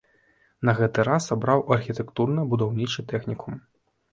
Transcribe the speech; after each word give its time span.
На 0.69 0.73
гэты 0.79 1.05
раз 1.09 1.27
абраў 1.35 1.63
архітэктурна-будаўнічы 1.75 3.07
тэхнікум. 3.13 3.53